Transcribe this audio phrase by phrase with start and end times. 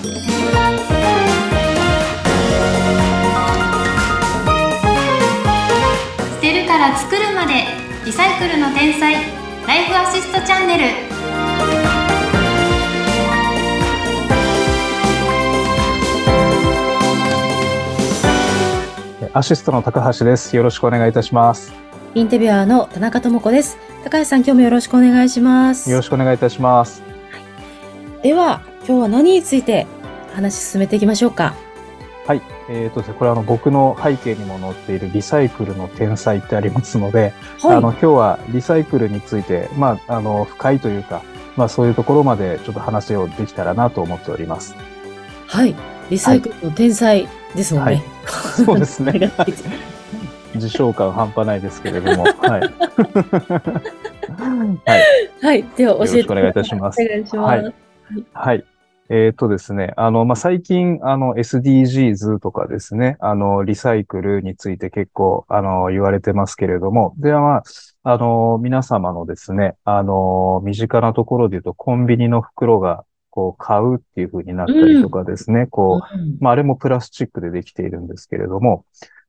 [0.00, 0.06] 捨
[6.40, 7.66] てるから作るまで
[8.06, 9.12] リサイクルの天才
[9.66, 10.84] ライフアシストチャンネル
[19.34, 20.56] アシストの高橋です。
[20.56, 21.74] よろしくお願いいたします。
[22.14, 23.76] インタビュアーの田中智子です。
[24.02, 25.90] 高橋さん、今日もよろしくお願いします。
[25.90, 27.10] よろしくお願いいたします。
[28.22, 29.86] では、今日は何について
[30.34, 31.54] 話進めていきましょうか？
[32.26, 32.42] はい。
[32.68, 37.76] えっ、とですね、これはあの僕の背景にも載っているリサイクルの天才ってありますので、はい。
[37.76, 41.22] あの今日はリサイクルについて、まあ、あの深いというか、
[41.56, 44.74] まあそういうところまでちょっと話をできたらなと思っております。
[45.46, 45.74] はい。
[46.10, 47.94] リサイクルの天才ですもんね。
[47.94, 48.02] はい
[48.64, 49.32] そうですね
[50.54, 52.60] 自称感半端ないですけれども、 はい。
[54.84, 55.44] はい。
[55.44, 55.64] はい。
[55.76, 57.62] では、教えてよろしくお願いいたしますお願いします。
[57.64, 57.74] はい
[58.32, 58.64] はい。
[59.12, 67.62] えっ、とですね、あの、まあ、最近、あの、SDGs とかですね、あの、リサイクルについて結構、あの、言われてますけれども、では、まあ、
[68.04, 78.84] あの、皆様のですね、あの、身近なところで言うと、コンビニの袋が、こう、買うっていう風になったりとかですね、こう、うんまあ、あれもプラスチックでできているんですけれども、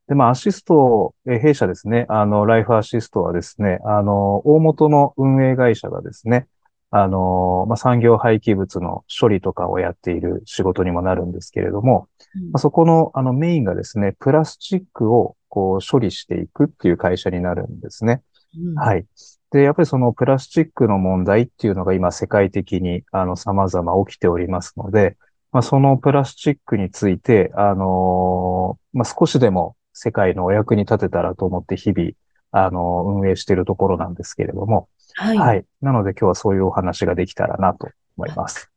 [0.08, 6.48] で、まあ、アシスト、えー弊社ですね、あの、ライフアシストはですね、あの、大元の運営会社がですね、
[6.92, 12.10] あの、まあ、産業廃棄物の処理とかをやっている仕事にもなるんですけれども、
[12.52, 18.22] まあ、そこの、あの、メインがですね、プラスチックを、こう、処理していくっていう会社になるんですね。
[18.58, 19.06] うんはい。
[19.52, 25.18] で、やっぱりそのプラスチックの問題っていうのが今世界的にあの様々起きておりますので、
[25.52, 32.12] まあ、そのプラスチックについて、あのーまあ、少しでも世界のお役に立てたらと思って日々、
[32.52, 35.38] あの運営しているところなんですけれども、はい。
[35.38, 35.46] は。
[35.46, 35.66] はいい。
[35.82, 38.72] なので今日はそういうお話ができたらなと思います。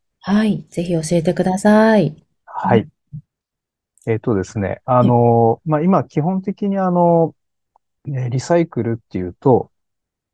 [0.70, 2.14] ぜひ教えてください。
[2.46, 2.88] はい。
[4.06, 7.34] えっとですね、あのーまあ、今基本的にあの、
[8.06, 9.70] ねリサイクルっていうと、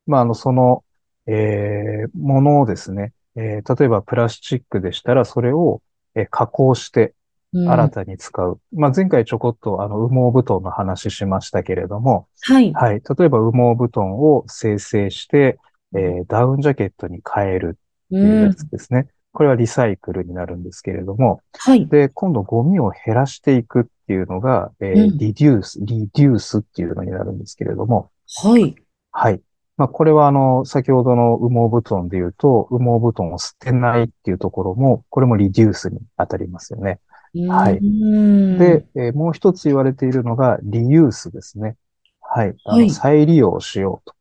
[0.07, 0.85] まあ、あの、その、
[1.27, 5.83] えーものをですね、えー例えばプラスチックでしたら、それを、
[6.17, 7.15] えー加工して
[7.53, 8.61] うん新たに使う。
[8.73, 12.73] まあ、前回ちょこっとあの、羽毛布団の話しましたけれども、はい。
[12.73, 13.03] はい。
[13.19, 15.59] 例えば羽毛布団を生成して、
[15.95, 17.79] えーダウンジャケットに変えるっ
[18.09, 19.09] ていううんやつですね。
[19.33, 21.87] これはリサイクルになるんですけれども、はい。
[21.89, 28.11] で、今度ゴミを減らしていくっていうのが、えうんーリデュース、リデュースっていうのになるんですけれども、
[28.43, 28.75] はい。
[29.13, 29.41] はい。
[29.77, 37.01] まあ、これはあの、先ほどの羽毛布団で言うと、羽毛布団を捨てないっていうところも、これもリデュースに当たりますよね。
[37.49, 41.77] はいうんで、えーもう一つ言われているのが、リユースですね。
[42.21, 42.57] はい。
[42.65, 44.15] あのはい再利用しようと。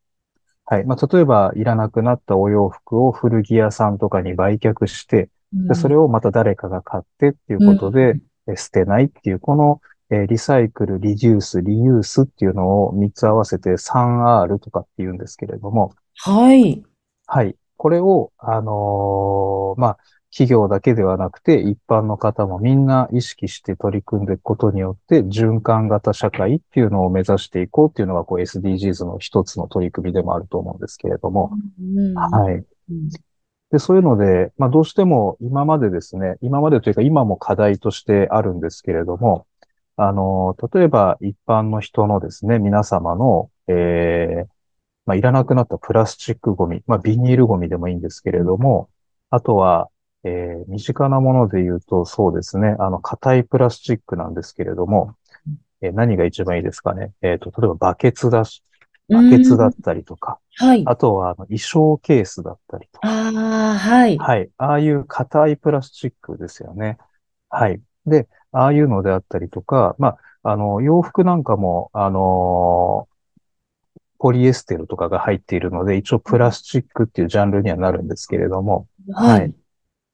[0.69, 0.85] はい。
[0.85, 5.30] まあ、例えば、いらなくなったお洋服を古着屋さんとかに売却して、
[5.68, 9.81] で、それを、をまた誰かが買ってっていうことで、え捨てないっていう、この、
[10.12, 16.84] えーリサイクル、リデュース、リユースっていうのを3つ合わせて 3R とかって言うんですけれども、はい。
[17.25, 17.56] はい。
[17.78, 19.97] これを、あのーまあ、
[20.31, 32.56] 企業だけではなくて、一般の方もみんな意識して取り組んでいくことによって、循環型社会っていうのを目指していこうっていうのが、こう SDGs の一つの取り組みでもあると思うんですけれども、うんはい。
[32.56, 33.09] うん
[33.72, 39.46] で、そういうので、まあどうしても今までですね、今までというか今も課題としてあるんですけれども、
[39.96, 44.47] あの、例えば一般の人のですね、皆様の、えー
[45.06, 48.90] まあいらなくなったプラスチックゴミ、まあビニールゴミでもいいんですけれども、
[49.31, 49.90] あとは、
[50.24, 55.16] えー身近なもので言うとそうですね、あの、硬いプラスチックなんですけれども、
[55.81, 57.13] えー何が一番いいですかね？
[57.22, 58.63] えっと、例えばバケツだし、
[59.08, 60.84] バケツだったりとか、はい。
[60.85, 64.18] あとはあの衣装ケースだったりとか、ああ、はい。
[64.18, 64.50] はい。
[64.58, 66.97] ああいう硬いプラスチックですよね。
[67.50, 67.81] はい。
[68.06, 73.08] で、ああいうのであったりとか、まあ、あの、洋服なんかも、あの
[74.19, 79.53] ポリエステルとかが入っているので、一応プラスチックっていうジャンルにはなるんですけれども、はい。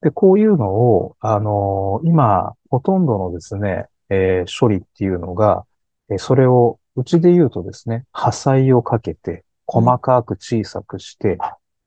[0.06, 5.66] で、こういうのを、あの今、ほとんどのですね、えー処理っていうのが、
[6.12, 11.40] えーそれを、うちで言うとですね、破砕をかけて、細かく小さくして、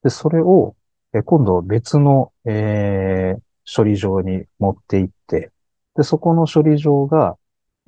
[0.04, 0.76] で、それを、
[1.14, 3.42] えー今度別の、えー
[3.76, 5.52] 処理場に持って行って、
[5.96, 7.38] で、そこの処理場が、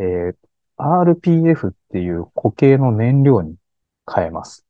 [0.01, 0.37] えー
[0.83, 3.57] RPF っていう固形の燃料に
[4.13, 4.65] 変えます。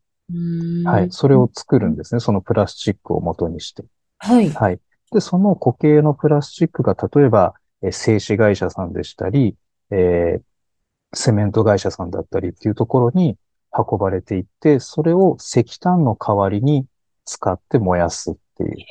[0.85, 1.09] はい。
[1.11, 2.21] それを作るんですね。
[2.21, 3.85] そのプラスチックを元にして。
[4.19, 4.49] はい。
[4.55, 4.81] はい。
[5.13, 9.57] で、その固形のプラスチックが、例えば、えー製紙会社さんでしたり、
[9.91, 10.43] えー
[11.15, 13.39] セメント会社さんだったりっていうところに
[13.73, 16.87] 運ばれていって、それを石炭の代わりに
[17.25, 18.85] 使って燃やすっていう。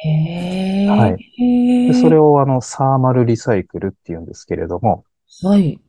[0.85, 1.21] はい
[1.87, 5.05] でそれをあの、サーマルリサイクルっていうんですけれども、
[5.41, 5.79] はい。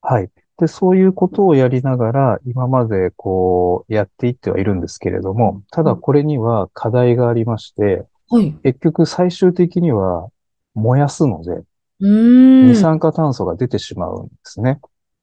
[0.00, 0.30] はい。
[0.58, 8.52] で、そういうことをやりながら、今までこう、やっていってはいるんですけれども、ただこれには課題がありまして、はい。
[8.62, 10.28] 結局最終的には
[10.74, 12.68] 燃やすので、うーん。
[12.68, 14.80] 二酸化炭素が出てしまうんですね。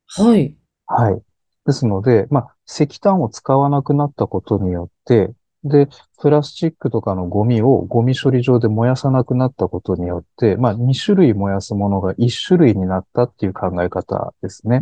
[0.07, 0.55] はい。
[0.87, 1.21] はい。
[1.65, 5.33] ですので、まあ、石炭を使わなくなったことによって、
[5.63, 5.87] で、
[6.19, 14.81] プラスチックとかのゴミをゴミ処理場で燃やさなくなったことによって、まあ、2種類燃やすものが1種類になったっていう考え方ですね。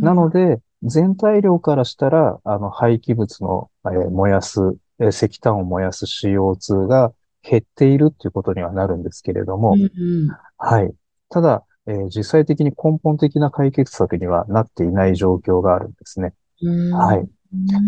[0.00, 4.60] なので、全体量からしたら、あの、廃棄物の、えー燃やす、
[5.00, 10.28] えー石炭を燃やす CO2 が減っているっていうことにはなるんですけれども、うんうん
[10.58, 10.94] はい。
[11.28, 16.34] ただ、えー実際的に根本的な解決策にはなっていない状況があるんですね。
[16.62, 17.28] うんはい。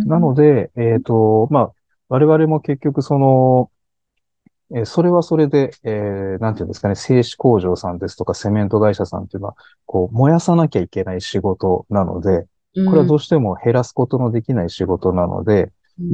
[0.07, 1.73] なので、えっと、まあ、
[2.09, 3.71] 我々も結局その、
[4.75, 9.57] えーそれはそれで、えーなんていうんですかね、製紙工場さんですとかセメント会社さんっていうのは、
[9.87, 12.47] こう、燃やさなきゃいけない仕事なので、
[12.85, 15.71] これはどうしても減らすことのできない仕事なので、うん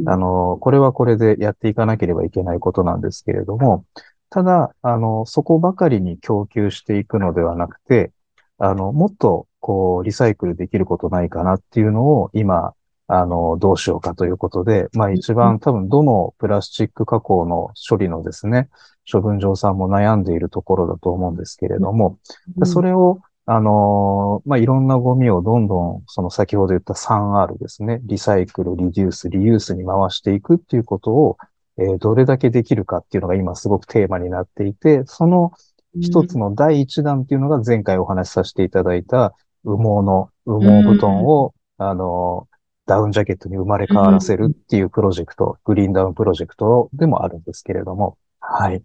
[0.06, 3.84] あの、これはこれでやっていかなければいけないことなんですけれども、
[4.30, 8.12] ただ、あの、そこばかりに供給していくのではなくて、
[8.58, 12.74] あの、もっと、こう、リサイクルできることないかなっていうのを今、
[13.06, 18.68] あの、どうしようかということで、まあ一番多分どのプラスチック加工の処理のですね、
[19.10, 22.18] 処分場さんも悩んでいるところだと思うんですけれども、
[22.64, 31.38] それを、あのーまあ、いろんなゴミをどんどん、その先ほど言った 3R ですね、リサイクル、リデュース、リユースに回していくっていうことを、
[31.78, 35.52] えーどれだけできるかっていうのが今すごくテーマになっていて、その
[36.00, 39.34] 一つの第一弾っていうのが前回お話しさせていただいた
[39.64, 48.82] 羽毛の、羽毛布団を、あのーダウンジャケットに生まれ変わらせるっていうプロジェクト、グリーンダウンプロジェクトでもあるんですけれども、はい。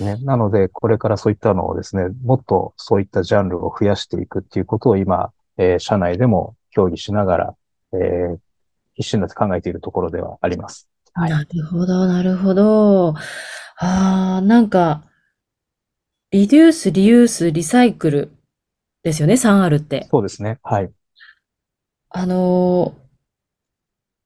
[0.00, 7.54] ね、なので、これからそういったのをですね、もっとそういったジャンルを増やしていくっていうことを今、えー社内でも協議しながら、
[7.92, 8.38] えー
[8.98, 10.88] 必死になって考えているところではあります。
[11.12, 13.14] はいなるほど、なるほど。
[13.78, 15.04] ああ、なんか、
[16.30, 18.30] リデュース、リユース、リサイクル
[19.02, 20.06] ですよね、3R って。
[20.10, 20.58] そうですね。
[20.62, 20.90] はい。
[22.10, 23.06] あのー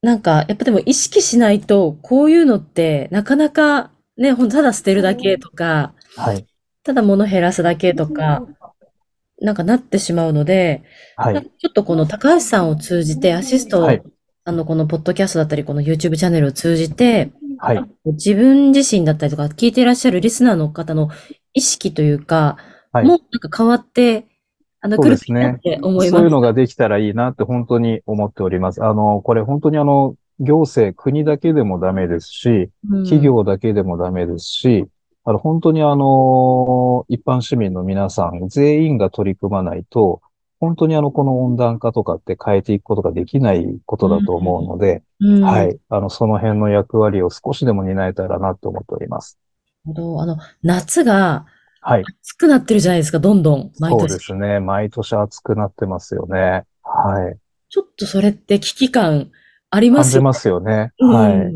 [0.03, 3.91] なんか、やっぱでも意識しないと、こういうのって、なかなか、
[4.21, 6.47] ね、ほんとただ捨てるだけとか、はい。
[6.85, 8.47] ただ物減らすだけとか、
[9.41, 10.83] なんかなってしまうので、
[11.17, 11.51] はい。
[11.59, 14.03] ちょっとこの高橋さんを通じて、アシスト、はい
[14.45, 17.85] あの、このポッドキャストだったり、この YouTube チャンネルを通じて、はい。
[18.07, 21.11] 自分自身だったりとか、聞いていらっしゃるリスナーの方の
[21.53, 22.57] 意識というか、
[22.93, 24.27] はいもうなんか変わって、
[24.81, 26.11] あの、来るって思います。
[26.11, 28.83] そういうのができたらいいなって本当に思っております。
[28.83, 34.87] あの、これ本当にあの、行政、国だけでもダメですし、うん企業だけでもダメですし、
[35.25, 40.23] あの、本当にあの、一般市民の皆さん全員が取り組まないと、
[40.59, 45.79] 本当にあの、この温暖化とかって変えていくことができないことだと思うので、うんなるはい。
[45.89, 49.39] あの、その辺の役割を少しでも担えたらなと思っております。
[49.85, 50.21] ほど。
[50.23, 51.47] あの、夏が
[51.83, 52.05] はい。
[52.23, 54.13] 暑くなってるじゃないですか、どんどん、毎そう年。
[54.13, 54.61] ですね。
[54.61, 56.65] 毎年暑くなってますよね。
[56.83, 57.39] はい。
[57.71, 59.31] ちょっとそれって危機感
[59.71, 60.93] ありますよ感じますよね。
[60.99, 61.53] うんはい。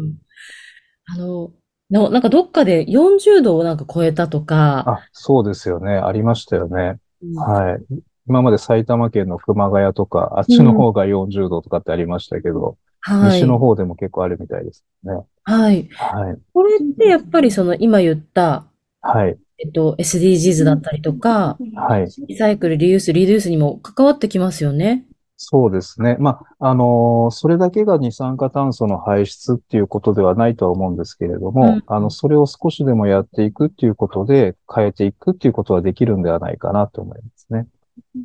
[1.06, 1.50] あの、
[1.90, 5.93] ななんかどっかで40度をなんか超えたとか、あ、そうですよね。
[5.93, 6.99] ありましたよね。
[7.22, 7.84] うんはい。
[8.26, 13.41] 今まで埼玉県の熊谷とか、あっちの方が40度とかってありましたけど、はい。
[13.41, 15.12] 西の方でも結構あるみたいですね。
[15.43, 15.88] はい。
[15.93, 16.38] はい。
[16.55, 18.65] これってやっぱりその今言った、
[19.03, 19.36] はい。
[19.58, 22.08] えっと、SDGs だったりとか、はい。
[22.27, 25.05] リサイクル、リユース、リデュースにも関わってきますよね。
[25.36, 26.17] そうですね。
[26.20, 37.67] まあ、あのーそれだけが二酸化炭素の排出っていうことではないとは思うんですけれども、うんあの、それを少しでもやっていくっていうことで変えていくっていうことはできるんではないかなと思いますね。
[37.96, 38.17] 確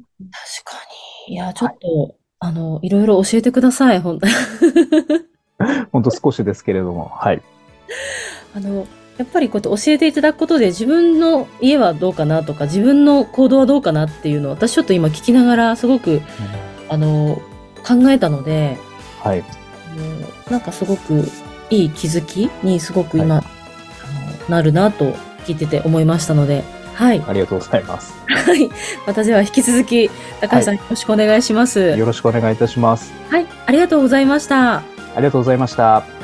[0.66, 0.78] か
[1.28, 1.34] に。
[1.34, 4.34] いや、ちょっと、あの、いろいろ教えてください、本当に。
[5.92, 7.42] ほんと 少しですけれども、はい。
[8.56, 8.86] あの、
[9.18, 16.22] やっぱりこうやって教えていただくことで自分の家はどうかなとか、自分の行動はどうかなっていうのを私ちょっと今聞きながらすごく、
[16.90, 17.42] あの、
[17.88, 18.78] 考えたので、
[19.24, 19.44] はい。
[20.50, 21.26] なんかすごく
[21.70, 25.14] いい気づきにすごく今、はあのなるなと
[25.46, 27.24] 聞いてて思いましたので、はい。
[27.28, 28.14] ありがとうございます。
[28.28, 28.70] はい。
[29.08, 30.10] 私では引き続き、
[30.42, 31.80] 高橋さんよろしくお願いします。
[31.80, 33.14] よろしくお願いいたします。
[33.30, 33.46] はい。
[33.66, 34.78] ありがとうございました。
[34.78, 34.84] あ
[35.18, 36.19] りがとうございました。